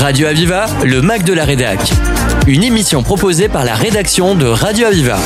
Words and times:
Radio 0.00 0.26
Aviva, 0.26 0.66
le 0.84 1.00
Mac 1.02 1.22
de 1.22 1.32
la 1.32 1.44
Rédac. 1.44 1.78
Une 2.48 2.64
émission 2.64 3.04
proposée 3.04 3.48
par 3.48 3.64
la 3.64 3.74
rédaction 3.76 4.34
de 4.34 4.44
Radio 4.46 4.86
Aviva. 4.88 5.18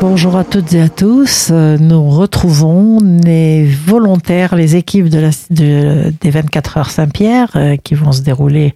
Bonjour 0.00 0.36
à 0.36 0.42
toutes 0.42 0.72
et 0.72 0.80
à 0.80 0.88
tous. 0.88 1.50
Euh, 1.52 1.78
Nous 1.78 2.10
retrouvons 2.10 2.98
les 3.24 3.64
volontaires, 3.66 4.56
les 4.56 4.74
équipes 4.74 5.08
de 5.08 5.20
la, 5.20 5.30
de- 5.50 6.12
des 6.20 6.30
24 6.30 6.78
heures 6.78 6.90
Saint-Pierre 6.90 7.50
euh, 7.54 7.76
qui 7.76 7.94
vont 7.94 8.10
se 8.10 8.22
dérouler 8.22 8.74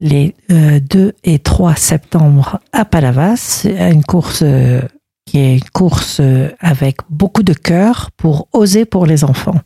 les 0.00 0.36
euh, 0.52 0.78
2 0.88 1.12
et 1.24 1.40
3 1.40 1.74
septembre 1.74 2.60
à 2.72 2.84
Palavas. 2.84 3.34
C'est 3.38 3.90
Une 3.92 4.04
course 4.04 4.42
euh, 4.44 4.82
qui 5.26 5.38
est 5.40 5.54
une 5.54 5.70
course 5.72 6.18
euh, 6.20 6.50
avec 6.60 6.98
beaucoup 7.10 7.42
de 7.42 7.54
cœur 7.54 8.10
pour 8.16 8.46
oser 8.52 8.84
pour 8.84 9.04
les 9.04 9.24
enfants. 9.24 9.60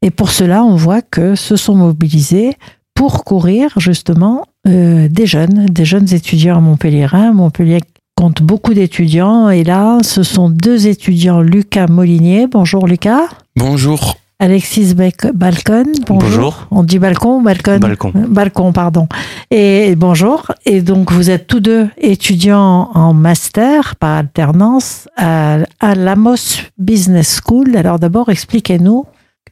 Et 0.00 0.10
pour 0.12 0.30
cela, 0.30 0.62
on 0.62 0.76
voit 0.76 1.02
que 1.02 1.34
se 1.34 1.56
sont 1.56 1.74
mobilisés 1.74 2.54
pour 2.94 3.24
courir 3.24 3.72
justement 3.78 4.44
euh, 4.66 5.08
des 5.08 5.26
jeunes, 5.26 5.66
des 5.66 5.84
jeunes 5.84 6.12
étudiants 6.12 6.58
à 6.58 6.60
Montpellier. 6.60 7.06
Montpellier 7.32 7.80
compte 8.16 8.42
beaucoup 8.42 8.74
d'étudiants 8.74 9.48
et 9.48 9.64
là, 9.64 9.98
ce 10.02 10.22
sont 10.22 10.50
deux 10.50 10.86
étudiants, 10.86 11.40
Lucas 11.40 11.86
Molinier. 11.86 12.46
Bonjour 12.46 12.86
Lucas. 12.86 13.28
Bonjour. 13.56 14.16
Alexis 14.42 14.94
Bec- 14.94 15.32
Balcon. 15.34 15.84
Bonjour. 16.06 16.28
Bonjour. 16.30 16.66
On 16.70 16.82
dit 16.82 16.98
balcon 16.98 17.38
ou 17.38 17.42
balcon 17.42 17.78
Balcon. 17.78 18.12
Balcon, 18.14 18.72
pardon. 18.72 19.06
Et 19.50 19.94
bonjour. 19.96 20.50
Et 20.64 20.80
donc, 20.80 21.12
vous 21.12 21.28
êtes 21.28 21.46
tous 21.46 21.60
deux 21.60 21.88
étudiants 21.98 22.90
en 22.94 23.12
master 23.12 23.96
par 23.96 24.16
alternance 24.16 25.08
à, 25.18 25.58
à 25.78 25.94
l'Amos 25.94 26.62
Business 26.78 27.40
School. 27.44 27.76
Alors 27.76 27.98
d'abord, 27.98 28.30
expliquez-nous 28.30 29.04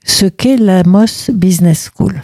ce 0.07 0.24
qu'est 0.24 0.57
l'Amos 0.57 1.30
Business 1.34 1.91
School. 1.95 2.23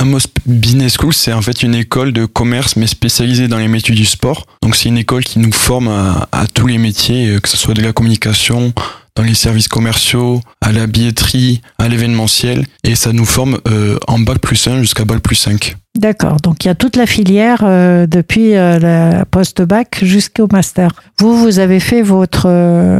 Amos 0.00 0.20
Business 0.46 0.96
School, 0.98 1.12
c'est 1.12 1.34
en 1.34 1.42
fait 1.42 1.62
une 1.62 1.74
école 1.74 2.14
de 2.14 2.24
commerce, 2.24 2.76
mais 2.76 2.86
spécialisée 2.86 3.48
dans 3.48 3.58
les 3.58 3.68
métiers 3.68 3.94
du 3.94 4.06
sport. 4.06 4.46
Donc 4.62 4.74
c'est 4.74 4.88
une 4.88 4.96
école 4.96 5.24
qui 5.24 5.38
nous 5.38 5.52
forme 5.52 5.88
à, 5.88 6.46
tous 6.54 6.66
les 6.66 6.78
métiers, 6.78 7.28
euh, 7.28 7.38
que 7.38 7.50
ce 7.50 7.58
soit 7.58 7.74
de 7.74 7.82
la 7.82 7.92
communication, 7.92 8.72
dans 9.14 9.22
les 9.22 9.34
services 9.34 9.68
commerciaux, 9.68 10.40
à 10.62 10.72
la 10.72 10.86
billetterie, 10.86 11.60
à 11.78 11.88
l'événementiel. 11.88 12.66
Et 12.82 12.94
ça 12.94 13.12
nous 13.12 13.26
forme 13.26 13.58
euh, 13.68 13.98
en 14.08 14.18
bac 14.18 14.38
plus 14.38 14.66
1 14.66 14.80
jusqu'à 14.80 15.04
bac 15.04 15.20
plus 15.20 15.36
5. 15.36 15.76
D'accord. 15.98 16.38
Donc, 16.38 16.64
il 16.64 16.68
y 16.68 16.70
a 16.70 16.74
toute 16.74 16.96
la 16.96 17.04
filière 17.04 17.60
euh, 17.62 18.06
depuis 18.06 18.54
euh, 18.54 18.78
la 18.78 19.26
post-bac 19.26 19.98
jusqu'au 20.02 20.46
master. 20.50 20.92
Vous, 21.18 21.36
vous 21.36 21.58
avez 21.58 21.80
fait 21.80 22.00
votre... 22.00 22.48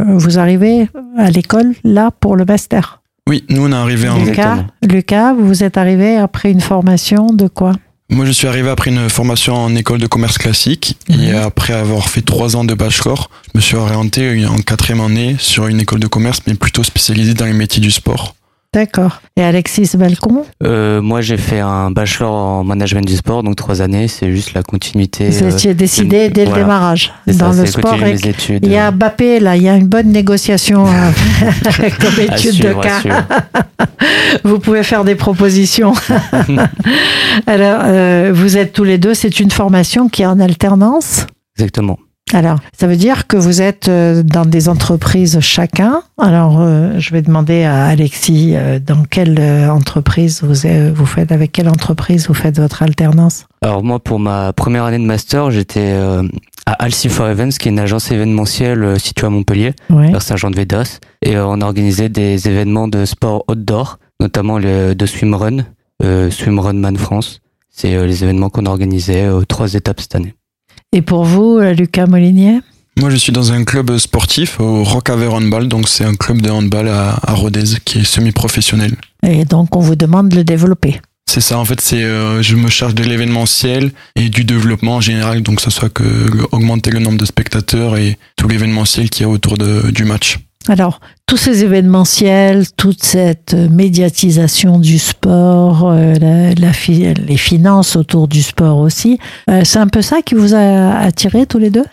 vous 0.06 0.38
arrivez 0.38 0.90
à 1.16 1.30
l'école, 1.30 1.74
là, 1.84 2.10
pour 2.20 2.36
le 2.36 2.44
master? 2.44 2.99
Oui, 3.30 3.44
nous 3.48 3.64
on 3.64 3.70
est 3.70 3.76
arrivé 3.76 4.08
en... 4.08 4.24
Lucas, 4.24 4.66
Lucas, 4.82 5.34
vous 5.34 5.62
êtes 5.62 5.76
arrivé 5.76 6.16
après 6.16 6.50
une 6.50 6.60
formation 6.60 7.32
de 7.32 7.46
quoi? 7.46 7.74
Moi 8.08 8.24
je 8.24 8.32
suis 8.32 8.48
arrivé 8.48 8.68
après 8.68 8.90
une 8.90 9.08
formation 9.08 9.54
en 9.54 9.72
école 9.76 10.00
de 10.00 10.08
commerce 10.08 10.36
classique. 10.36 10.98
Et 11.08 11.30
après 11.30 11.74
avoir 11.74 12.08
fait 12.08 12.22
trois 12.22 12.56
ans 12.56 12.64
de 12.64 12.74
bachelor, 12.74 13.30
je 13.44 13.50
me 13.54 13.60
suis 13.60 13.76
orienté 13.76 14.44
en 14.46 14.56
quatrième 14.56 15.00
année 15.00 15.36
sur 15.38 15.68
une 15.68 15.78
école 15.78 16.00
de 16.00 16.08
commerce, 16.08 16.40
mais 16.48 16.54
plutôt 16.54 16.82
spécialisée 16.82 17.34
dans 17.34 17.44
les 17.44 17.52
métiers 17.52 17.80
du 17.80 17.92
sport. 17.92 18.34
D'accord. 18.72 19.20
Et 19.36 19.42
Alexis 19.42 19.90
Balcon, 19.96 20.44
Euh, 20.62 21.02
moi, 21.02 21.22
j'ai 21.22 21.36
fait 21.36 21.58
un 21.58 21.90
bachelor 21.90 22.32
en 22.32 22.62
management 22.62 23.04
du 23.04 23.16
sport, 23.16 23.42
donc 23.42 23.56
trois 23.56 23.82
années. 23.82 24.06
C'est 24.06 24.30
juste 24.30 24.54
la 24.54 24.62
continuité. 24.62 25.28
vous 25.28 25.44
euh, 25.44 25.50
étiez 25.50 25.74
décidé 25.74 26.28
dès 26.28 26.44
le 26.44 26.50
voilà. 26.50 26.64
démarrage 26.64 27.12
dans 27.26 27.52
ça, 27.52 27.62
le 27.62 27.66
sport. 27.66 27.96
Il 28.48 28.70
y 28.70 28.76
a 28.76 28.92
Mbappé, 28.92 29.40
là, 29.40 29.56
il 29.56 29.64
y 29.64 29.68
a 29.68 29.74
une 29.74 29.88
bonne 29.88 30.12
négociation 30.12 30.86
euh, 30.86 31.10
comme 32.00 32.24
étude 32.24 32.50
de 32.50 32.54
suivre, 32.54 32.80
cas. 32.80 33.00
Vous 34.44 34.60
pouvez 34.60 34.84
faire 34.84 35.02
des 35.04 35.16
propositions. 35.16 35.92
Alors, 37.48 37.80
euh, 37.84 38.30
vous 38.32 38.56
êtes 38.56 38.72
tous 38.72 38.84
les 38.84 38.98
deux, 38.98 39.14
c'est 39.14 39.40
une 39.40 39.50
formation 39.50 40.08
qui 40.08 40.22
est 40.22 40.26
en 40.26 40.38
alternance? 40.38 41.26
Exactement. 41.56 41.98
Alors, 42.32 42.58
ça 42.78 42.86
veut 42.86 42.96
dire 42.96 43.26
que 43.26 43.36
vous 43.36 43.60
êtes 43.60 43.88
euh, 43.88 44.22
dans 44.22 44.44
des 44.44 44.68
entreprises 44.68 45.40
chacun. 45.40 46.02
Alors, 46.18 46.58
euh, 46.60 46.92
je 46.98 47.10
vais 47.12 47.22
demander 47.22 47.64
à 47.64 47.86
Alexis 47.86 48.52
euh, 48.54 48.78
dans 48.78 49.02
quelle 49.04 49.36
euh, 49.40 49.68
entreprise 49.68 50.42
vous, 50.42 50.66
êtes- 50.66 50.92
vous 50.94 51.06
faites, 51.06 51.32
avec 51.32 51.50
quelle 51.52 51.68
entreprise 51.68 52.28
vous 52.28 52.34
faites 52.34 52.58
votre 52.60 52.82
alternance? 52.82 53.46
Alors 53.62 53.82
moi, 53.82 53.98
pour 53.98 54.18
ma 54.20 54.52
première 54.52 54.84
année 54.84 54.98
de 54.98 55.04
master, 55.04 55.50
j'étais 55.50 55.90
euh, 55.92 56.22
à 56.66 56.72
Alcy 56.84 57.08
for 57.08 57.26
Events, 57.28 57.56
qui 57.58 57.68
est 57.68 57.72
une 57.72 57.78
agence 57.80 58.10
événementielle 58.12 58.84
euh, 58.84 58.98
située 58.98 59.26
à 59.26 59.30
Montpellier, 59.30 59.72
Oui. 59.90 60.10
vers 60.12 60.22
Saint-Jean-de-Védas, 60.22 61.00
et 61.22 61.36
euh, 61.36 61.46
on 61.46 61.60
organisait 61.60 62.08
des 62.08 62.48
événements 62.48 62.86
de 62.86 63.04
sport 63.06 63.44
outdoor, 63.48 63.98
notamment 64.20 64.58
le 64.58 64.94
de 64.94 65.06
swimrun, 65.06 65.64
euh, 66.04 66.30
Swimrun 66.30 66.74
Man 66.74 66.96
France. 66.96 67.40
C'est 67.70 67.94
euh, 67.96 68.06
les 68.06 68.22
événements 68.22 68.50
qu'on 68.50 68.66
organisait 68.66 69.28
aux 69.28 69.44
trois 69.44 69.74
étapes 69.74 70.00
cette 70.00 70.14
année. 70.14 70.34
Et 70.92 71.02
pour 71.02 71.24
vous, 71.24 71.58
euh, 71.58 71.72
Lucas 71.72 72.06
Molinier? 72.06 72.58
Moi, 72.98 73.10
je 73.10 73.16
suis 73.16 73.30
dans 73.30 73.52
un 73.52 73.62
club 73.62 73.96
sportif 73.98 74.58
au 74.58 74.82
Rockhaver 74.82 75.28
Handball, 75.28 75.68
donc 75.68 75.88
c'est 75.88 76.04
un 76.04 76.14
club 76.14 76.42
de 76.42 76.50
handball 76.50 76.88
à, 76.88 77.16
à 77.22 77.34
Rodez 77.34 77.78
qui 77.84 78.00
est 78.00 78.04
semi-professionnel. 78.04 78.96
Et 79.22 79.44
donc, 79.44 79.76
on 79.76 79.80
vous 79.80 79.94
demande 79.94 80.30
de 80.30 80.36
le 80.36 80.44
développer? 80.44 81.00
C'est 81.30 81.40
ça, 81.40 81.58
en 81.58 81.64
fait, 81.64 81.80
c'est 81.80 82.02
euh, 82.02 82.42
je 82.42 82.56
me 82.56 82.68
charge 82.68 82.96
de 82.96 83.04
l'événementiel 83.04 83.92
et 84.16 84.28
du 84.30 84.42
développement 84.42 84.96
en 84.96 85.00
général, 85.00 85.42
donc 85.42 85.56
que 85.56 85.62
ce 85.62 85.70
soit 85.70 85.90
que 85.90 86.02
augmenter 86.50 86.90
le 86.90 86.98
nombre 86.98 87.18
de 87.18 87.24
spectateurs 87.24 87.96
et 87.96 88.18
tout 88.36 88.48
l'événementiel 88.48 89.10
qu'il 89.10 89.22
y 89.22 89.24
a 89.26 89.28
autour 89.28 89.56
de, 89.56 89.92
du 89.92 90.04
match. 90.04 90.40
Alors, 90.68 91.00
tous 91.26 91.36
ces 91.38 91.64
événementiels, 91.64 92.66
toute 92.76 93.02
cette 93.02 93.54
médiatisation 93.54 94.78
du 94.78 94.98
sport, 94.98 95.88
euh, 95.90 96.14
la- 96.20 96.52
la 96.54 96.72
fi- 96.72 97.14
les 97.14 97.36
finances 97.38 97.96
autour 97.96 98.28
du 98.28 98.42
sport 98.42 98.78
aussi, 98.78 99.18
euh, 99.48 99.62
c'est 99.64 99.78
un 99.78 99.88
peu 99.88 100.02
ça 100.02 100.20
qui 100.22 100.34
vous 100.34 100.54
a 100.54 100.96
attiré 100.98 101.46
tous 101.46 101.58
les 101.58 101.70
deux? 101.70 101.86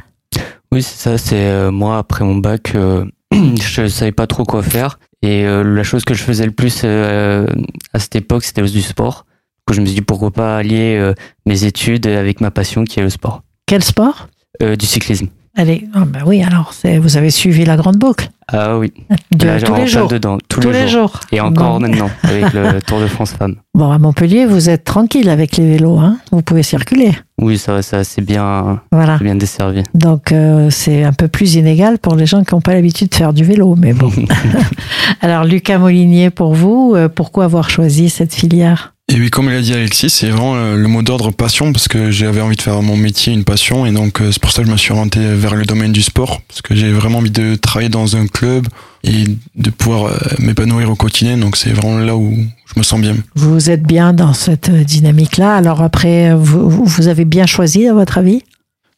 Oui, 0.71 0.83
c'est 0.83 0.97
ça. 0.97 1.17
C'est 1.17 1.35
euh, 1.37 1.71
moi 1.71 1.97
après 1.97 2.25
mon 2.25 2.35
bac, 2.35 2.73
euh, 2.75 3.05
je 3.33 3.87
savais 3.87 4.11
pas 4.11 4.27
trop 4.27 4.43
quoi 4.43 4.61
faire 4.61 4.99
et 5.23 5.45
euh, 5.45 5.63
la 5.63 5.83
chose 5.83 6.03
que 6.03 6.13
je 6.13 6.21
faisais 6.23 6.45
le 6.45 6.51
plus 6.51 6.81
euh, 6.83 7.47
à 7.93 7.99
cette 7.99 8.15
époque, 8.17 8.43
c'était 8.43 8.61
du 8.61 8.81
sport. 8.81 9.25
Coup, 9.65 9.73
je 9.73 9.81
me 9.81 9.85
suis 9.85 9.95
dit 9.95 10.01
pourquoi 10.01 10.31
pas 10.31 10.57
allier 10.57 10.97
euh, 10.99 11.13
mes 11.45 11.63
études 11.63 12.05
avec 12.05 12.41
ma 12.41 12.51
passion 12.51 12.83
qui 12.83 12.99
est 12.99 13.03
le 13.03 13.09
sport, 13.09 13.43
Quel 13.65 13.83
sport? 13.83 14.27
Euh, 14.61 14.75
du 14.75 14.85
cyclisme. 14.85 15.27
Allez, 15.59 15.87
bah 15.95 16.19
oui, 16.25 16.43
alors 16.43 16.71
vous 17.01 17.17
avez 17.17 17.31
suivi 17.31 17.65
la 17.65 17.77
grande 17.77 17.95
boucle 17.97 18.29
Ah 18.47 18.77
oui, 18.77 18.93
de 19.35 19.47
Là, 19.47 19.59
tous 19.59 19.73
les 19.73 19.87
jours. 19.87 20.07
dedans 20.07 20.37
tous, 20.47 20.59
Tous 20.59 20.69
les 20.69 20.87
jours. 20.87 21.19
Et 21.31 21.41
encore 21.41 21.73
Bon. 21.73 21.79
maintenant 21.79 22.11
avec 22.23 22.53
le 22.53 22.79
Tour 22.85 22.99
de 23.01 23.07
France 23.07 23.31
femmes. 23.33 23.55
Bon, 23.73 23.89
à 23.91 23.97
Montpellier, 23.97 24.45
vous 24.45 24.69
êtes 24.69 24.83
tranquille 24.83 25.29
avec 25.29 25.57
les 25.57 25.67
vélos, 25.67 25.97
hein 25.97 26.19
vous 26.31 26.43
pouvez 26.43 26.61
circuler. 26.61 27.11
Oui, 27.41 27.57
ça, 27.57 27.73
va, 27.73 27.81
ça, 27.81 28.03
c'est 28.03 28.21
bien, 28.21 28.81
Voilà. 28.91 29.17
bien 29.17 29.33
desservi. 29.35 29.81
Donc 29.95 30.31
euh, 30.31 30.69
c'est 30.69 31.03
un 31.03 31.13
peu 31.13 31.27
plus 31.27 31.55
inégal 31.55 31.97
pour 31.97 32.15
les 32.15 32.27
gens 32.27 32.43
qui 32.43 32.53
n'ont 32.53 32.61
pas 32.61 32.73
l'habitude 32.75 33.09
de 33.09 33.15
faire 33.15 33.33
du 33.33 33.43
vélo, 33.43 33.75
mais 33.75 33.93
bon. 33.93 34.11
Alors 35.21 35.43
Lucas 35.43 35.79
Molinier, 35.79 36.29
pour 36.29 36.53
vous, 36.53 36.93
euh, 36.95 37.09
pourquoi 37.09 37.45
avoir 37.45 37.69
choisi 37.71 38.09
cette 38.09 38.33
filière? 38.35 38.93
Et 39.09 39.17
oui, 39.17 39.29
comme 39.29 39.49
l'a 39.49 39.61
dit 39.61 39.73
Alexis, 39.73 40.09
c'est 40.09 40.27
vraiment 40.27 40.55
euh, 40.57 40.75
le 40.75 40.87
mot 40.89 41.01
d'ordre 41.01 41.31
passion 41.31 41.71
parce 41.71 41.87
que 41.87 42.11
j'avais 42.11 42.41
envie 42.41 42.57
de 42.57 42.61
faire 42.61 42.81
mon 42.81 42.97
métier 42.97 43.31
une 43.31 43.45
passion 43.45 43.85
et 43.85 43.91
donc 43.93 44.19
euh, 44.19 44.33
c'est 44.33 44.41
pour 44.41 44.51
ça 44.51 44.63
que 44.63 44.67
je 44.67 44.71
me 44.73 44.75
suis 44.75 44.91
orienté 44.91 45.21
vers 45.33 45.55
le 45.55 45.63
domaine 45.63 45.93
du 45.93 46.01
sport 46.01 46.41
parce 46.45 46.61
que 46.61 46.75
j'ai 46.75 46.91
vraiment 46.91 47.19
envie 47.19 47.31
de 47.31 47.55
travailler 47.55 47.87
dans 47.87 48.17
un 48.17 48.27
club 48.27 48.67
et 49.05 49.23
de 49.55 49.69
pouvoir 49.69 50.07
euh, 50.07 50.17
m'épanouir 50.39 50.91
au 50.91 50.95
quotidien. 50.95 51.37
Donc 51.37 51.55
c'est 51.55 51.69
vraiment 51.69 51.99
là 51.99 52.17
où 52.17 52.35
je 52.65 52.73
me 52.77 52.83
sens 52.83 52.99
bien. 52.99 53.15
Vous 53.33 53.69
êtes 53.69 53.83
bien 53.83 54.11
dans 54.11 54.33
cette 54.33 54.69
dynamique-là. 54.69 55.55
Alors 55.55 55.81
après, 55.81 56.35
vous, 56.35 56.69
vous 56.69 57.07
avez 57.07 57.23
bien 57.23 57.45
choisi, 57.45 57.87
à 57.87 57.93
votre 57.93 58.17
avis? 58.17 58.43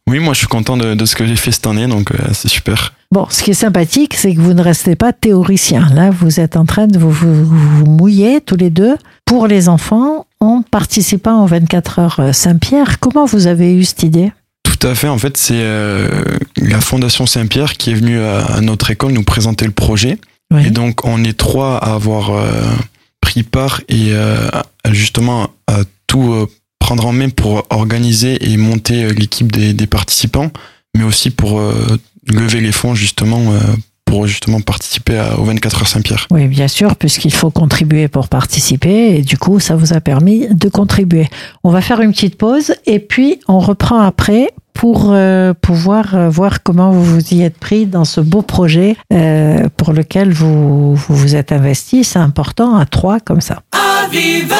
Oui, 0.09 0.17
moi 0.19 0.33
je 0.33 0.39
suis 0.39 0.47
content 0.47 0.75
de, 0.75 0.95
de 0.95 1.05
ce 1.05 1.15
que 1.15 1.25
j'ai 1.27 1.35
fait 1.35 1.51
cette 1.51 1.67
année, 1.67 1.85
donc 1.85 2.11
euh, 2.11 2.17
c'est 2.33 2.47
super. 2.47 2.93
Bon, 3.11 3.27
ce 3.29 3.43
qui 3.43 3.51
est 3.51 3.55
sympathique, 3.55 4.15
c'est 4.15 4.33
que 4.33 4.39
vous 4.41 4.53
ne 4.53 4.61
restez 4.61 4.95
pas 4.95 5.13
théoricien. 5.13 5.87
Là, 5.93 6.09
vous 6.09 6.39
êtes 6.39 6.57
en 6.57 6.65
train 6.65 6.87
de 6.87 6.97
vous, 6.97 7.11
vous, 7.11 7.45
vous 7.45 7.85
mouiller 7.85 8.41
tous 8.41 8.55
les 8.55 8.71
deux 8.71 8.97
pour 9.25 9.45
les 9.47 9.69
enfants 9.69 10.25
en 10.39 10.63
participant 10.63 11.43
aux 11.43 11.47
24 11.47 11.99
heures 11.99 12.19
euh, 12.19 12.33
Saint-Pierre. 12.33 12.99
Comment 12.99 13.25
vous 13.25 13.45
avez 13.45 13.75
eu 13.75 13.83
cette 13.83 14.01
idée? 14.03 14.31
Tout 14.63 14.87
à 14.87 14.95
fait, 14.95 15.07
en 15.07 15.17
fait 15.17 15.37
c'est 15.37 15.61
euh, 15.61 16.09
la 16.57 16.81
Fondation 16.81 17.25
Saint-Pierre 17.27 17.73
qui 17.73 17.91
est 17.91 17.95
venue 17.95 18.19
à, 18.19 18.45
à 18.45 18.61
notre 18.61 18.89
école 18.89 19.11
nous 19.11 19.23
présenter 19.23 19.65
le 19.65 19.71
projet. 19.71 20.17
Oui. 20.51 20.65
Et 20.65 20.69
donc 20.71 21.05
on 21.05 21.23
est 21.23 21.37
trois 21.37 21.77
à 21.77 21.93
avoir 21.93 22.31
euh, 22.31 22.49
pris 23.21 23.43
part 23.43 23.81
et 23.89 24.09
euh, 24.13 24.49
justement 24.89 25.49
à 25.67 25.81
tout 26.07 26.47
prendre 26.79 27.05
en 27.05 27.13
main 27.13 27.29
pour 27.29 27.65
organiser 27.69 28.51
et 28.51 28.57
monter 28.57 29.03
euh, 29.03 29.13
l'équipe 29.13 29.51
des, 29.51 29.73
des 29.73 29.87
participants, 29.87 30.51
mais 30.97 31.03
aussi 31.03 31.29
pour 31.29 31.59
euh, 31.59 31.73
lever 32.27 32.61
les 32.61 32.71
fonds 32.71 32.95
justement 32.95 33.51
euh, 33.51 33.59
pour 34.05 34.25
justement 34.25 34.59
participer 34.59 35.19
à, 35.19 35.37
aux 35.39 35.43
24 35.43 35.81
heures 35.81 35.87
Saint-Pierre. 35.87 36.27
Oui, 36.31 36.47
bien 36.47 36.67
sûr, 36.67 36.95
puisqu'il 36.95 37.33
faut 37.33 37.51
contribuer 37.51 38.07
pour 38.07 38.27
participer, 38.27 39.15
et 39.15 39.21
du 39.21 39.37
coup, 39.37 39.59
ça 39.59 39.75
vous 39.75 39.93
a 39.93 40.01
permis 40.01 40.47
de 40.49 40.67
contribuer. 40.67 41.27
On 41.63 41.69
va 41.69 41.81
faire 41.81 42.01
une 42.01 42.11
petite 42.11 42.35
pause, 42.35 42.73
et 42.85 42.99
puis 42.99 43.39
on 43.47 43.59
reprend 43.59 43.99
après 43.99 44.49
pour 44.73 45.11
euh, 45.11 45.53
pouvoir 45.53 46.15
euh, 46.15 46.29
voir 46.29 46.63
comment 46.63 46.91
vous 46.91 47.03
vous 47.03 47.33
y 47.33 47.43
êtes 47.43 47.57
pris 47.57 47.85
dans 47.85 48.05
ce 48.05 48.21
beau 48.21 48.41
projet 48.41 48.95
euh, 49.11 49.67
pour 49.75 49.91
lequel 49.91 50.31
vous, 50.31 50.95
vous 50.95 51.15
vous 51.15 51.35
êtes 51.35 51.51
investi. 51.51 52.05
C'est 52.05 52.19
important 52.19 52.77
à 52.77 52.85
trois 52.85 53.19
comme 53.19 53.41
ça. 53.41 53.61
Aviva 53.73 54.55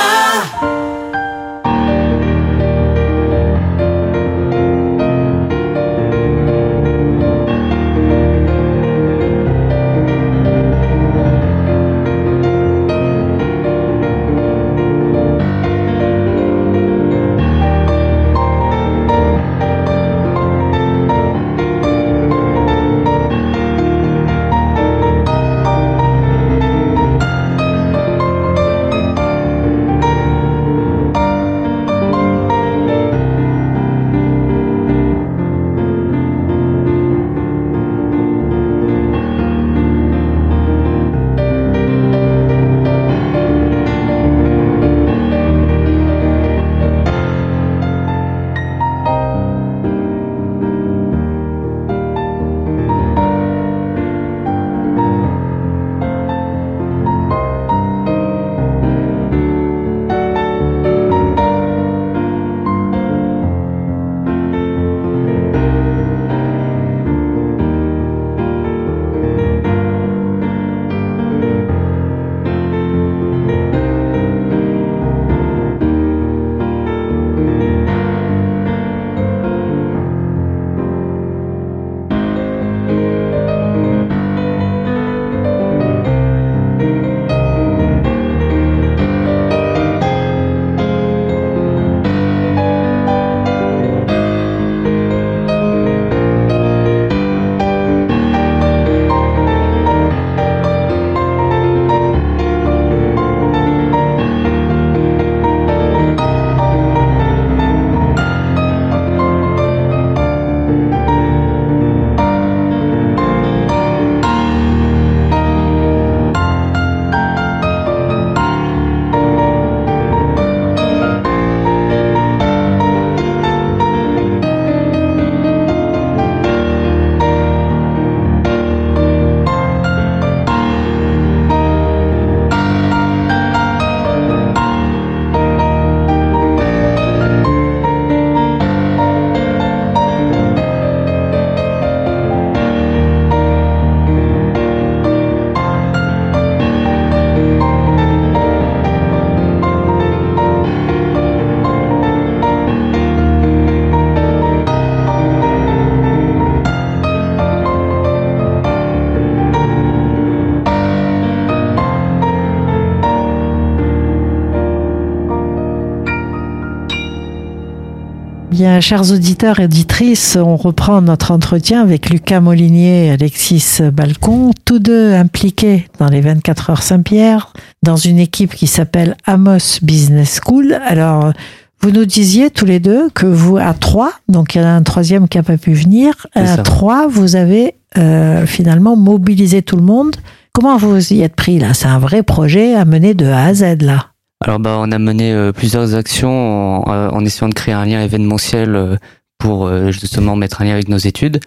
Bien, 168.59 168.81
chers 168.81 169.13
auditeurs 169.13 169.61
et 169.61 169.63
auditrices, 169.63 170.35
on 170.35 170.57
reprend 170.57 171.01
notre 171.01 171.31
entretien 171.31 171.81
avec 171.81 172.09
Lucas 172.09 172.41
Molinier 172.41 173.05
et 173.05 173.11
Alexis 173.11 173.79
Balcon, 173.93 174.51
tous 174.65 174.79
deux 174.79 175.13
impliqués 175.13 175.87
dans 175.97 176.09
les 176.09 176.19
24 176.19 176.69
heures 176.69 176.83
Saint-Pierre, 176.83 177.53
dans 177.83 177.95
une 177.95 178.19
équipe 178.19 178.53
qui 178.53 178.67
s'appelle 178.67 179.15
Amos 179.25 179.79
Business 179.81 180.41
School. 180.43 180.77
Alors, 180.85 181.31
vous 181.79 181.91
nous 181.91 182.03
disiez 182.03 182.49
tous 182.49 182.65
les 182.65 182.81
deux 182.81 183.09
que 183.11 183.25
vous, 183.25 183.55
à 183.55 183.73
trois, 183.73 184.11
donc 184.27 184.55
il 184.55 184.57
y 184.57 184.61
en 184.61 184.67
a 184.67 184.71
un 184.71 184.83
troisième 184.83 185.29
qui 185.29 185.37
n'a 185.37 185.43
pas 185.43 185.55
pu 185.55 185.71
venir, 185.71 186.27
à 186.35 186.57
trois, 186.57 187.07
vous 187.07 187.37
avez 187.37 187.75
euh, 187.97 188.45
finalement 188.45 188.97
mobilisé 188.97 189.61
tout 189.61 189.77
le 189.77 189.83
monde. 189.83 190.17
Comment 190.51 190.75
vous 190.75 191.13
y 191.13 191.21
êtes 191.21 191.37
pris 191.37 191.59
là? 191.59 191.73
C'est 191.73 191.87
un 191.87 191.99
vrai 191.99 192.23
projet 192.23 192.75
à 192.75 192.83
mener 192.83 193.13
de 193.13 193.25
A 193.25 193.45
à 193.45 193.53
Z 193.53 193.81
là. 193.83 194.07
Alors 194.41 194.59
bah 194.59 194.77
on 194.79 194.91
a 194.91 194.99
mené 194.99 195.33
euh, 195.33 195.51
plusieurs 195.51 195.95
actions 195.95 196.83
en, 196.87 196.93
euh, 196.93 197.09
en 197.09 197.25
essayant 197.25 197.49
de 197.49 197.53
créer 197.53 197.73
un 197.73 197.85
lien 197.85 198.01
événementiel 198.01 198.75
euh, 198.75 198.95
pour 199.37 199.67
euh, 199.67 199.91
justement 199.91 200.35
mettre 200.35 200.61
un 200.61 200.65
lien 200.65 200.73
avec 200.73 200.87
nos 200.87 200.97
études. 200.97 201.39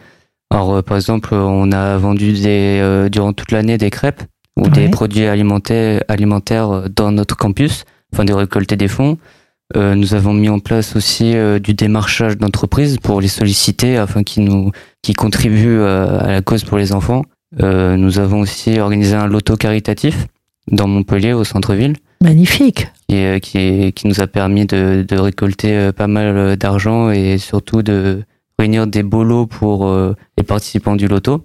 Alors 0.50 0.74
euh, 0.74 0.82
par 0.82 0.96
exemple 0.98 1.34
on 1.34 1.72
a 1.72 1.96
vendu 1.96 2.32
des, 2.34 2.80
euh, 2.82 3.08
durant 3.08 3.32
toute 3.32 3.50
l'année 3.52 3.78
des 3.78 3.90
crêpes 3.90 4.22
ou 4.58 4.64
Ouais. 4.64 4.70
des 4.70 4.88
produits 4.90 5.24
alimentaires 5.24 6.02
alimentaires 6.08 6.90
dans 6.94 7.10
notre 7.10 7.38
campus, 7.38 7.84
afin 8.12 8.26
de 8.26 8.34
récolter 8.34 8.76
des 8.76 8.88
fonds. 8.88 9.16
Euh, 9.74 9.94
nous 9.94 10.12
avons 10.12 10.34
mis 10.34 10.50
en 10.50 10.58
place 10.58 10.94
aussi 10.94 11.34
euh, 11.34 11.58
du 11.58 11.72
démarchage 11.72 12.36
d'entreprises 12.36 12.98
pour 12.98 13.22
les 13.22 13.28
solliciter 13.28 13.96
afin 13.96 14.22
qu'ils 14.22 14.44
nous 14.44 14.70
qu'ils 15.00 15.16
contribuent 15.16 15.78
euh, 15.80 16.20
à 16.20 16.30
la 16.32 16.42
cause 16.42 16.64
pour 16.64 16.76
les 16.76 16.92
enfants. 16.92 17.22
Euh, 17.62 17.96
nous 17.96 18.18
avons 18.18 18.40
aussi 18.40 18.78
organisé 18.78 19.14
un 19.14 19.26
loto 19.26 19.56
caritatif 19.56 20.26
dans 20.70 20.86
Montpellier 20.86 21.32
au 21.32 21.44
centre-ville 21.44 21.96
Magnifique. 22.22 22.88
qui, 23.08 23.16
est- 23.16 23.40
qui, 23.40 23.58
est- 23.58 23.92
qui 23.92 24.06
nous 24.06 24.20
a 24.20 24.26
permis 24.26 24.66
de, 24.66 25.04
de 25.06 25.16
récolter 25.18 25.76
euh, 25.76 25.92
pas 25.92 26.06
mal 26.06 26.36
euh, 26.36 26.56
d'argent 26.56 27.10
et 27.10 27.38
surtout 27.38 27.82
de 27.82 28.22
réunir 28.58 28.86
des 28.86 29.02
bolos 29.02 29.46
pour 29.46 29.86
euh, 29.86 30.14
les 30.38 30.44
participants 30.44 30.96
du 30.96 31.08
loto. 31.08 31.44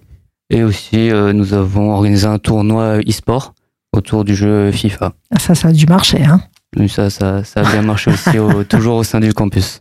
Et 0.50 0.62
aussi, 0.62 1.10
euh, 1.10 1.32
nous 1.32 1.52
avons 1.52 1.92
organisé 1.92 2.26
un 2.26 2.38
tournoi 2.38 2.98
e-sport 3.00 3.54
autour 3.94 4.24
du 4.24 4.34
jeu 4.34 4.70
FIFA. 4.70 5.12
Ah, 5.34 5.38
Ça, 5.38 5.54
ça 5.54 5.68
a 5.68 5.72
dû 5.72 5.84
marcher. 5.86 6.22
Hein 6.24 6.40
Et 6.80 6.88
ça, 6.88 7.10
ça, 7.10 7.42
ça 7.44 7.60
a 7.60 7.70
bien 7.72 7.82
marché 7.82 8.10
aussi, 8.10 8.38
au- 8.38 8.64
toujours 8.74 8.96
au 8.96 9.04
sein 9.04 9.20
du 9.20 9.32
campus. 9.34 9.80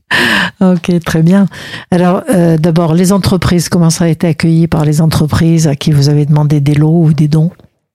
ok, 0.60 1.00
très 1.06 1.22
bien. 1.22 1.46
Alors, 1.92 2.24
euh, 2.34 2.58
d'abord, 2.58 2.94
les 2.96 3.13
entreprises, 3.13 3.70
comment 3.70 3.89
ça 3.89 4.06
a 4.06 4.08
été 4.08 4.27
accueilli 4.27 4.68
par 4.68 4.84
les 4.84 5.00
entreprises 5.01 5.68
à 5.68 5.75
qui 5.75 5.92
vous 5.92 6.10
avez 6.10 6.25
demandé 6.25 6.60
des 6.60 6.74
lots 6.75 7.04
ou 7.04 7.13
des 7.13 7.27
dons? 7.27 7.51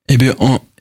Eh 0.09 0.17
bien, 0.17 0.33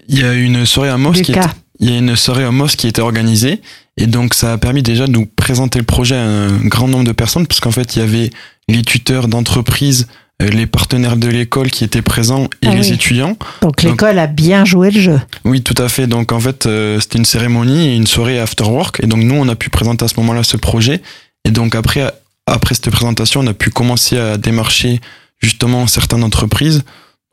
il 0.08 0.18
y 0.20 0.24
a 0.24 0.34
une 0.34 0.64
soirée 0.66 0.90
à 0.90 0.96
Mos 0.98 1.12
qui 1.12 1.20
est- 1.32 1.34
Lucas, 1.34 1.50
il 1.82 1.90
y 1.90 1.94
a 1.94 1.98
une 1.98 2.14
soirée 2.16 2.44
à 2.44 2.50
Mos 2.50 2.68
qui 2.76 2.86
était 2.86 3.02
organisée 3.02 3.60
et 3.96 4.06
donc 4.06 4.34
ça 4.34 4.52
a 4.54 4.58
permis 4.58 4.82
déjà 4.82 5.06
de 5.06 5.12
nous 5.12 5.26
présenter 5.26 5.78
le 5.78 5.84
projet 5.84 6.14
à 6.16 6.22
un 6.24 6.58
grand 6.60 6.88
nombre 6.88 7.04
de 7.04 7.12
personnes 7.12 7.46
parce 7.46 7.60
qu'en 7.60 7.72
fait 7.72 7.96
il 7.96 7.98
y 7.98 8.02
avait 8.02 8.30
les 8.68 8.82
tuteurs 8.82 9.26
d'entreprise, 9.28 10.06
euh, 10.40 10.48
les 10.48 10.66
partenaires 10.66 11.16
de 11.16 11.26
l'école 11.28 11.70
qui 11.70 11.82
étaient 11.84 12.00
présents 12.00 12.44
et 12.62 12.68
Ah 12.68 12.74
les 12.74 12.88
oui. 12.88 12.94
étudiants. 12.94 13.36
donc 13.60 13.82
l'école 13.82 14.18
a 14.18 14.28
bien 14.28 14.64
joué 14.64 14.90
le 14.92 15.00
jeu. 15.00 15.20
Oui, 15.44 15.60
tout 15.62 15.74
à 15.82 15.88
fait. 15.88 16.06
Donc 16.06 16.30
en 16.32 16.40
fait 16.40 16.66
euh, 16.66 17.00
c'était 17.00 17.18
une 17.18 17.24
cérémonie 17.24 17.88
et 17.88 17.96
une 17.96 18.06
soirée 18.06 18.38
after 18.38 18.64
work 18.64 19.00
et 19.02 19.06
donc 19.06 19.20
nous 19.24 19.34
on 19.34 19.48
a 19.48 19.56
pu 19.56 19.68
présenter 19.68 20.04
à 20.04 20.08
ce 20.08 20.14
moment-là 20.20 20.44
ce 20.44 20.56
projet 20.56 21.02
et 21.44 21.50
donc 21.50 21.74
après 21.74 22.04
après 22.46 22.74
cette 22.74 22.90
présentation 22.90 23.40
on 23.40 23.46
a 23.48 23.54
pu 23.54 23.70
commencer 23.70 24.16
à 24.18 24.38
démarcher 24.38 25.00
justement 25.40 25.86
certaines 25.88 26.22
entreprises. 26.22 26.84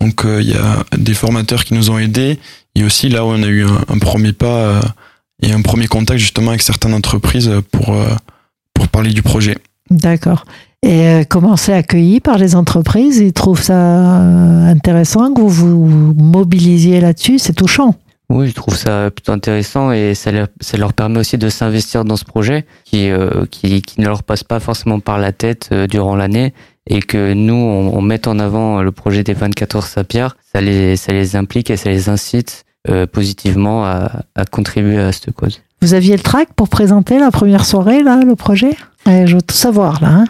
Donc 0.01 0.25
euh, 0.25 0.41
il 0.41 0.49
y 0.49 0.53
a 0.55 0.83
des 0.97 1.13
formateurs 1.13 1.63
qui 1.65 1.73
nous 1.75 1.91
ont 1.91 1.99
aidés 1.99 2.39
et 2.79 2.83
aussi 2.83 3.09
là 3.09 3.25
on 3.25 3.41
a 3.43 3.47
eu 3.47 3.63
un, 3.65 3.83
un 3.87 3.99
premier 3.99 4.33
pas 4.33 4.45
euh, 4.47 4.81
et 5.41 5.51
un 5.51 5.61
premier 5.61 5.87
contact 5.87 6.19
justement 6.19 6.51
avec 6.51 6.61
certaines 6.61 6.93
entreprises 6.93 7.51
pour 7.71 7.93
euh, 7.93 8.15
pour 8.73 8.87
parler 8.87 9.11
du 9.11 9.21
projet. 9.21 9.57
D'accord. 9.89 10.45
Et 10.81 11.07
euh, 11.07 11.23
comment 11.27 11.57
c'est 11.57 11.73
accueilli 11.73 12.21
par 12.21 12.37
les 12.37 12.55
entreprises? 12.55 13.17
Ils 13.17 13.33
trouvent 13.33 13.61
ça 13.61 13.73
euh, 13.73 14.65
intéressant 14.67 15.33
que 15.33 15.41
vous 15.41 15.49
vous 15.49 16.13
mobilisiez 16.13 17.01
là-dessus? 17.01 17.37
C'est 17.39 17.53
touchant. 17.53 17.95
Oui, 18.29 18.47
je 18.47 18.53
trouve 18.53 18.75
ça 18.75 19.09
plutôt 19.09 19.31
intéressant 19.31 19.91
et 19.91 20.13
ça 20.13 20.31
leur, 20.31 20.47
ça 20.61 20.77
leur 20.77 20.93
permet 20.93 21.19
aussi 21.19 21.37
de 21.39 21.49
s'investir 21.49 22.05
dans 22.05 22.15
ce 22.15 22.23
projet 22.23 22.65
qui, 22.85 23.09
euh, 23.09 23.45
qui, 23.49 23.81
qui 23.81 23.99
ne 23.99 24.05
leur 24.05 24.21
passe 24.21 24.43
pas 24.43 24.59
forcément 24.59 24.99
par 24.99 25.17
la 25.17 25.31
tête 25.31 25.69
euh, 25.71 25.87
durant 25.87 26.15
l'année 26.15 26.53
et 26.87 27.01
que 27.01 27.33
nous, 27.33 27.55
on, 27.55 27.97
on 27.97 28.01
mette 28.01 28.27
en 28.27 28.37
avant 28.37 28.83
le 28.83 28.91
projet 28.91 29.23
des 29.23 29.33
24 29.33 29.75
heures 29.75 29.87
Saint-Pierre, 29.87 30.37
ça 30.53 30.61
les, 30.61 30.95
ça 30.95 31.11
les 31.11 31.35
implique 31.35 31.71
et 31.71 31.77
ça 31.77 31.89
les 31.89 32.07
incite 32.07 32.65
euh, 32.87 33.05
positivement 33.07 33.85
à, 33.85 34.21
à 34.35 34.45
contribuer 34.45 34.97
à 34.99 35.11
cette 35.11 35.31
cause. 35.31 35.61
Vous 35.81 35.93
aviez 35.93 36.15
le 36.15 36.21
track 36.23 36.49
pour 36.55 36.69
présenter 36.69 37.19
la 37.19 37.31
première 37.31 37.65
soirée, 37.65 38.03
là, 38.03 38.19
le 38.25 38.35
projet? 38.35 38.71
Ouais, 39.05 39.25
Je 39.27 39.35
veux 39.35 39.41
tout 39.41 39.55
savoir, 39.55 40.01
là. 40.01 40.09
hein. 40.09 40.25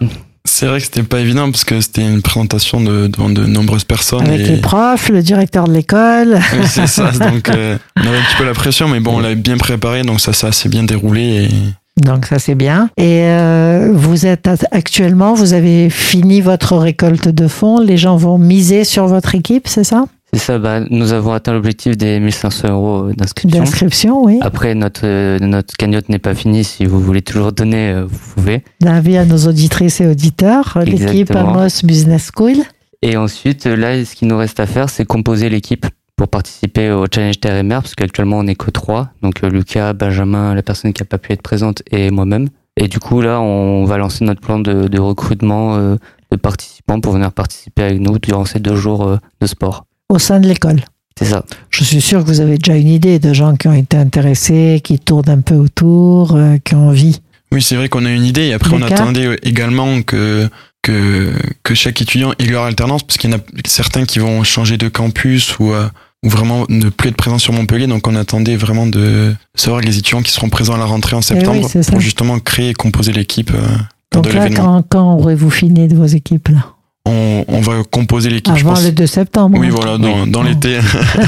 C'est 0.46 0.66
vrai 0.66 0.80
que 0.80 0.86
c'était 0.86 1.04
pas 1.04 1.20
évident 1.20 1.52
parce 1.52 1.64
que 1.64 1.80
c'était 1.80 2.02
une 2.02 2.22
présentation 2.22 2.82
de, 2.82 3.08
devant 3.08 3.30
de 3.30 3.46
nombreuses 3.46 3.84
personnes. 3.84 4.26
Avec 4.26 4.42
et... 4.42 4.56
les 4.56 4.58
profs, 4.58 5.10
le 5.10 5.22
directeur 5.22 5.66
de 5.68 5.74
l'école. 5.74 6.40
Oui, 6.54 6.66
c'est 6.68 6.88
ça. 6.88 7.12
Donc 7.20 7.50
euh, 7.50 7.78
on 7.98 8.02
avait 8.02 8.18
un 8.18 8.22
petit 8.22 8.36
peu 8.38 8.46
la 8.46 8.54
pression, 8.54 8.88
mais 8.88 9.00
bon, 9.00 9.18
on 9.18 9.20
l'avait 9.20 9.36
bien 9.36 9.58
préparé, 9.58 10.02
donc 10.04 10.22
ça 10.22 10.34
s'est 10.34 10.48
assez 10.48 10.70
bien 10.70 10.84
déroulé. 10.84 11.50
Et... 11.50 12.02
Donc 12.02 12.26
ça 12.26 12.40
c'est 12.40 12.56
bien. 12.56 12.90
Et 12.98 13.24
euh, 13.26 13.92
vous 13.94 14.26
êtes 14.26 14.50
actuellement, 14.72 15.34
vous 15.34 15.54
avez 15.54 15.90
fini 15.90 16.42
votre 16.42 16.78
récolte 16.78 17.28
de 17.28 17.48
fonds. 17.48 17.80
Les 17.80 17.98
gens 17.98 18.16
vont 18.16 18.38
miser 18.38 18.86
sur 18.86 19.08
votre 19.08 19.36
équipe, 19.36 19.68
c'est 19.68 19.84
ça? 19.84 20.06
C'est 20.34 20.40
ça, 20.40 20.60
bah, 20.60 20.82
nous 20.92 21.12
avons 21.12 21.34
atteint 21.34 21.54
l'objectif 21.54 21.98
des 21.98 22.20
1500 22.20 22.70
euros 22.70 23.12
d'inscription. 23.14 23.60
D'inscription, 23.60 24.24
oui. 24.24 24.38
Après, 24.42 24.76
notre, 24.76 25.02
euh, 25.06 25.40
notre 25.40 25.76
cagnotte 25.76 26.10
n'est 26.10 26.20
pas 26.20 26.36
finie. 26.36 26.64
Si 26.64 26.86
vous 26.86 27.00
voulez 27.00 27.24
toujours 27.24 27.52
donner, 27.52 27.92
euh, 27.92 28.06
vous 28.06 28.20
pouvez. 28.36 28.64
D'avis 28.80 29.18
à 29.18 29.26
nos 29.26 29.48
auditrices 29.48 30.02
et 30.02 30.08
auditeurs, 30.08 30.78
l'équipe. 30.86 31.36
Amos 31.36 31.84
Business 31.84 32.30
School. 32.36 32.58
Et 33.02 33.18
ensuite, 33.18 33.66
euh, 33.66 33.76
là, 33.76 34.06
ce 34.06 34.14
qu'il 34.14 34.28
nous 34.28 34.38
reste 34.38 34.60
à 34.60 34.68
faire, 34.68 34.90
c'est 34.90 35.06
composer 35.06 35.50
l'équipe 35.50 35.88
pour 36.16 36.28
participer 36.28 36.92
au 36.92 37.06
challenge 37.12 37.64
Mer, 37.66 37.82
parce 37.82 37.96
qu'actuellement, 37.96 38.40
on 38.40 38.44
n'est 38.44 38.56
que 38.56 38.70
trois. 38.70 39.10
Donc, 39.24 39.42
Lucas, 39.42 39.94
Benjamin, 39.94 40.54
la 40.54 40.62
personne 40.62 40.94
qui 40.94 41.02
n'a 41.02 41.08
pas 41.08 41.18
pu 41.18 41.32
être 41.32 41.42
présente, 41.42 41.82
et 41.90 42.12
moi-même. 42.12 42.50
Et 42.78 42.88
du 42.88 43.00
coup, 43.00 43.22
là, 43.22 43.42
on 43.42 43.86
va 43.86 43.98
lancer 43.98 44.26
notre 44.26 44.42
plan 44.42 44.60
de, 44.60 44.88
de 44.88 45.00
recrutement 45.00 45.78
de 45.78 46.38
participants 46.38 47.00
pour 47.00 47.14
venir 47.14 47.32
participer 47.32 47.84
avec 47.84 48.00
nous 48.00 48.20
durant 48.20 48.46
ces 48.46 48.60
deux 48.60 48.76
jours 48.76 49.18
de 49.42 49.48
sport. 49.48 49.86
Au 50.10 50.20
sein 50.20 50.40
de 50.40 50.48
l'école. 50.48 50.82
C'est 51.18 51.26
ça. 51.26 51.44
Je 51.70 51.84
suis 51.84 52.02
sûr 52.02 52.24
que 52.24 52.28
vous 52.30 52.40
avez 52.40 52.58
déjà 52.58 52.76
une 52.78 52.88
idée 52.88 53.20
de 53.20 53.34
gens 53.34 53.56
qui 53.56 53.68
ont 53.68 53.74
été 53.74 53.98
intéressés, 53.98 54.82
qui 54.84 55.00
tournent 55.00 55.30
un 55.30 55.42
peu 55.42 55.56
autour, 55.56 56.36
euh, 56.36 56.58
qui 56.64 56.76
ont 56.76 56.88
envie. 56.90 57.22
Oui, 57.52 57.62
c'est 57.62 57.76
vrai 57.76 57.90
qu'on 57.90 58.06
a 58.06 58.12
une 58.12 58.24
idée. 58.26 58.48
Et 58.48 58.54
après, 58.54 58.72
on 58.74 58.82
attendait 58.82 59.38
également 59.44 60.02
que, 60.02 60.48
que, 60.82 61.32
que 61.64 61.74
chaque 61.76 62.02
étudiant 62.02 62.32
ait 62.40 62.46
leur 62.46 62.64
alternance, 62.64 63.04
parce 63.04 63.18
qu'il 63.18 63.30
y 63.30 63.34
en 63.34 63.38
a 63.38 63.42
certains 63.66 64.06
qui 64.06 64.20
vont 64.20 64.44
changer 64.44 64.78
de 64.78 64.88
campus 64.88 65.60
ou, 65.60 65.74
euh, 65.74 65.88
ou 66.24 66.30
vraiment 66.30 66.66
ne 66.70 66.90
plus 66.90 67.10
être 67.10 67.18
présents 67.18 67.40
sur 67.40 67.54
Montpellier. 67.54 67.88
Donc, 67.88 68.08
on 68.08 68.16
attendait 68.16 68.56
vraiment 68.56 68.88
de 68.88 69.34
savoir 69.56 69.82
les 69.82 69.98
étudiants 69.98 70.22
qui 70.22 70.32
seront 70.32 70.50
présents 70.50 70.76
à 70.76 70.78
la 70.78 70.86
rentrée 70.86 71.16
en 71.18 71.22
septembre 71.22 71.68
Eh 71.70 71.78
oui, 71.78 71.84
ça. 71.84 71.92
pour 71.92 72.00
justement 72.00 72.40
créer 72.40 72.70
et 72.70 72.74
composer 72.74 73.12
l'équipe 73.12 73.52
euh, 73.54 73.68
Donc 74.14 74.26
de 74.26 74.32
là, 74.32 74.50
quand, 74.50 74.84
quand 74.88 75.16
aurez-vous 75.16 75.50
fini 75.50 75.88
de 75.90 75.96
vos 75.96 76.06
équipes 76.06 76.48
là? 76.50 76.66
On, 77.06 77.44
on 77.48 77.62
va 77.62 77.82
composer 77.90 78.30
l'équipe, 78.30 78.56
je 78.56 78.62
Avant 78.62 78.74
pense. 78.76 78.84
le 78.84 78.92
2 78.92 79.08
septembre. 79.08 79.58
Oui, 79.60 79.70
voilà, 79.70 79.98
dans, 79.98 80.24
Oui. 80.24 80.30
dans 80.30 80.44
l'été. 80.44 80.80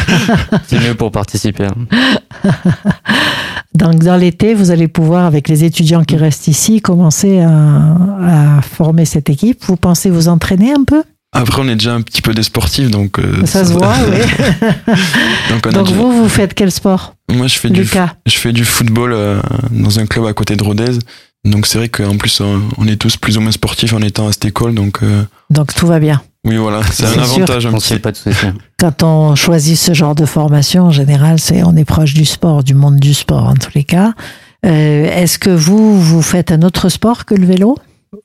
C'est 0.68 0.80
mieux 0.80 0.94
pour 0.96 1.12
participer. 1.12 1.66
hein. 1.66 1.88
Donc 3.74 4.04
dans 4.04 4.18
l'été, 4.18 4.54
vous 4.54 4.70
allez 4.72 4.88
pouvoir, 4.88 5.26
avec 5.26 5.48
les 5.48 5.64
étudiants 5.64 6.04
qui 6.04 6.18
restent 6.18 6.48
ici, 6.48 6.82
commencer 6.82 7.40
à, 7.40 8.58
à 8.58 8.62
former 8.62 9.06
cette 9.06 9.30
équipe. 9.30 9.64
Vous 9.66 9.78
pensez 9.78 10.10
vous 10.10 10.28
entraîner 10.28 10.72
un 10.74 10.84
peu? 10.84 11.04
Après, 11.34 11.62
on 11.62 11.68
est 11.70 11.76
déjà 11.78 11.94
un 11.94 12.02
petit 12.02 12.22
peu 12.22 12.34
des 12.34 12.44
sportifs, 12.44 12.92
donc. 12.92 13.18
euh, 13.18 13.46
Ça 13.46 13.64
se 13.64 13.72
voit, 13.72 13.94
oui. 14.12 14.96
Donc, 15.50 15.66
on 15.74 15.84
vous, 15.94 16.12
vous 16.24 16.30
faites 16.30 16.54
quel 16.54 16.70
sport? 16.72 17.16
Moi, 17.32 17.48
je 17.48 17.58
fais 17.58 17.70
du, 17.70 17.82
Lucas 17.84 18.16
je 18.26 18.38
fais 18.38 18.52
du 18.52 18.66
football 18.66 19.14
euh, 19.14 19.40
dans 19.72 19.98
un 20.00 20.06
club 20.06 20.26
à 20.26 20.34
côté 20.34 20.58
de 20.58 20.64
Rodez. 20.64 21.00
Donc 21.44 21.66
c'est 21.66 21.78
vrai 21.80 21.90
qu'en 21.90 22.18
plus 22.18 22.40
on, 22.42 22.88
est 22.88 22.98
tous 22.98 23.18
plus 23.18 23.38
ou 23.38 23.42
moins 23.42 23.52
sportifs 23.52 23.94
en 23.94 24.02
étant 24.02 24.28
à 24.28 24.32
cette 24.32 24.46
école. 24.46 24.76
Donc 24.76 25.02
euh, 25.04 25.24
Donc 25.50 25.74
tout 25.74 25.88
va 25.88 26.00
bien. 26.00 26.22
oui 26.46 26.58
voilà, 26.58 26.84
c'est 26.84 27.06
un 27.06 27.12
sûr. 27.12 27.22
avantage 27.24 27.66
un 27.66 27.74
petit. 27.74 27.98
pas. 27.98 28.12
Quand 28.80 29.04
on 29.04 29.36
choisit 29.36 29.78
ce 29.78 29.94
genre 29.94 30.14
de 30.16 30.26
formation, 30.26 30.86
en 30.86 30.92
général, 30.92 31.40
c'est 31.40 31.64
on 31.64 31.76
est 31.76 31.86
proche 31.86 32.14
du 32.14 32.26
sport, 32.26 32.64
du 32.64 32.76
monde 32.76 32.98
du 33.00 33.14
sport 33.14 33.48
en 33.48 33.56
tous 33.56 33.72
les 33.74 33.84
cas. 33.84 34.14
Euh, 34.66 35.06
Est-ce 35.06 35.40
que 35.40 35.50
vous, 35.50 36.00
vous 36.00 36.22
faites 36.22 36.52
un 36.52 36.62
autre 36.62 36.90
sport 36.90 37.26
que 37.26 37.34
le 37.34 37.46
vélo? 37.48 37.76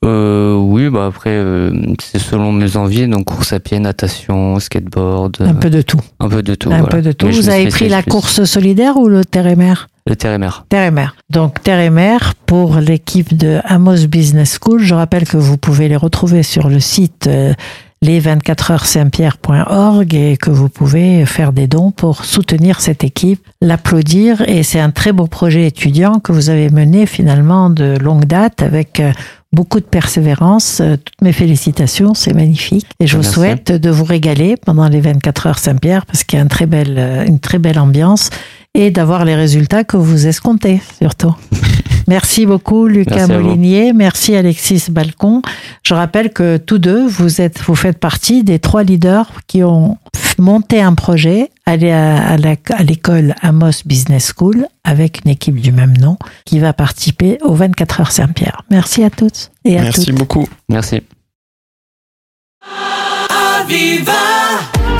Euh, 0.03 0.53
oui, 0.55 0.89
bah 0.89 1.05
après, 1.05 1.29
euh, 1.31 1.71
c'est 1.99 2.19
selon 2.19 2.51
mes 2.51 2.75
envies, 2.75 3.07
donc 3.07 3.25
course 3.25 3.53
à 3.53 3.59
pied, 3.59 3.79
natation, 3.79 4.59
skateboard, 4.59 5.37
Un 5.39 5.53
peu 5.53 5.69
de 5.69 5.81
tout. 5.81 6.01
un 6.19 6.27
peu 6.27 6.43
de 6.43 6.55
tout. 6.55 6.69
un 6.69 6.79
voilà. 6.79 6.87
peu 6.89 7.01
de 7.01 7.11
tout. 7.13 7.27
Mais 7.27 7.31
Vous 7.31 7.49
avez 7.49 7.67
pris 7.69 7.87
la 7.87 8.01
plus. 8.01 8.11
course 8.11 8.43
solidaire 8.43 8.97
ou 8.97 9.07
le 9.07 9.23
terre 9.23 9.47
et 9.47 9.55
mer? 9.55 9.87
Le 10.07 10.15
terre 10.15 10.33
et 10.33 10.37
mer. 10.37 10.65
Terre 10.69 10.85
et 10.85 10.91
mer. 10.91 11.17
Donc 11.29 11.61
Terre 11.61 11.81
et 11.81 11.89
mer 11.89 12.33
pour 12.45 12.77
l'équipe 12.77 13.35
de 13.35 13.59
Amos 13.65 14.07
Business 14.07 14.57
School. 14.61 14.81
Je 14.81 14.93
rappelle 14.93 15.27
que 15.27 15.35
vous 15.35 15.57
pouvez 15.57 15.89
les 15.89 15.97
retrouver 15.97 16.43
sur 16.43 16.69
le 16.69 16.79
site 16.79 17.27
euh, 17.27 17.53
les24heures-saint-pierre.org 18.01 20.13
et 20.13 20.37
que 20.37 20.49
vous 20.49 20.69
pouvez 20.69 21.25
faire 21.25 21.51
des 21.51 21.67
dons 21.67 21.91
pour 21.91 22.23
soutenir 22.23 22.79
cette 22.79 23.03
équipe, 23.03 23.45
l'applaudir 23.61 24.47
et 24.47 24.63
c'est 24.63 24.79
un 24.79 24.91
très 24.91 25.11
beau 25.11 25.27
projet 25.27 25.67
étudiant 25.67 26.19
que 26.19 26.31
vous 26.31 26.49
avez 26.49 26.69
mené 26.69 27.05
finalement 27.05 27.69
de 27.69 27.97
longue 27.99 28.23
date 28.23 28.61
avec 28.61 29.01
euh, 29.01 29.11
beaucoup 29.51 29.81
de 29.81 29.85
persévérance. 29.85 30.79
Euh, 30.79 30.95
Toutes 30.95 31.21
mes 31.21 31.33
félicitations, 31.33 32.13
c'est 32.13 32.33
magnifique. 32.33 32.85
Et 33.01 33.07
je 33.07 33.17
vous 33.17 33.23
souhaite 33.23 33.73
de 33.73 33.89
vous 33.89 34.05
régaler 34.05 34.55
pendant 34.55 34.87
les 34.87 35.01
24 35.01 35.47
heures 35.47 35.59
Saint-Pierre 35.59 36.05
parce 36.05 36.23
qu'il 36.23 36.37
y 36.37 36.39
a 36.39 36.43
une 36.43 36.49
très 36.49 36.65
belle, 36.65 37.25
une 37.27 37.39
très 37.39 37.59
belle 37.59 37.79
ambiance 37.79 38.29
et 38.77 38.91
d'avoir 38.91 39.25
les 39.25 39.35
résultats 39.35 39.83
que 39.83 39.97
vous 39.97 40.27
escomptez 40.27 40.81
surtout. 41.01 41.35
Merci 42.07 42.45
beaucoup 42.45 42.87
Lucas 42.87 43.27
Merci. 43.27 43.31
Molinier, 43.33 43.91
merci 43.91 44.33
Alexis 44.33 44.85
Balcon. 44.89 45.41
Je 45.83 45.93
rappelle 45.93 46.31
que 46.31 46.55
tous 46.55 46.77
deux, 46.77 47.05
vous 47.05 47.41
êtes, 47.41 47.59
vous 47.63 47.75
faites 47.75 47.97
partie 47.99 48.45
des 48.45 48.59
trois 48.59 48.83
leaders 48.83 49.29
qui 49.47 49.61
ont 49.61 49.97
monté 50.37 50.79
un 50.81 50.93
projet 50.93 51.49
aller 51.65 51.91
à, 51.91 52.29
à 52.29 52.37
la- 52.37 52.55
à 52.73 52.83
l'école 52.83 53.35
Amos 53.41 53.81
Business 53.85 54.31
School 54.37 54.67
avec 54.85 55.19
une 55.25 55.31
équipe 55.31 55.59
du 55.59 55.73
même 55.73 55.97
nom 55.97 56.17
qui 56.45 56.59
va 56.59 56.71
participer 56.71 57.39
aux 57.41 57.55
24 57.55 57.99
heures 57.99 58.11
Saint-Pierre. 58.11 58.61
Merci 58.71 59.03
à 59.03 59.09
toutes 59.09 59.51
et 59.65 59.77
à 59.77 59.81
Merci 59.81 60.05
toutes. 60.05 60.15
beaucoup. 60.15 60.47
Merci. 60.69 61.01